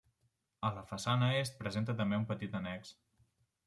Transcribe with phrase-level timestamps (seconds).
[0.69, 2.95] A la façana est presenta també un petit annex.